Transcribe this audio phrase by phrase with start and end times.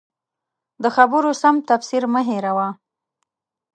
[0.83, 2.67] د خبرو سم تفسیر مه هېروه.